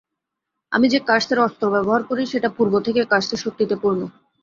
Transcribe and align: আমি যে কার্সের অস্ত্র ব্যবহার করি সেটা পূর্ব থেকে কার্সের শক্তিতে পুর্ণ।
আমি 0.71 0.87
যে 0.89 0.99
কার্সের 0.99 1.39
অস্ত্র 1.39 1.65
ব্যবহার 1.69 2.01
করি 2.03 2.23
সেটা 2.25 2.49
পূর্ব 2.57 2.73
থেকে 2.79 3.01
কার্সের 3.05 3.39
শক্তিতে 3.43 3.75
পুর্ণ। 3.81 4.01